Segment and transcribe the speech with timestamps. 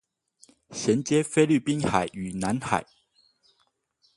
[0.71, 2.87] 銜接菲律賓海與南海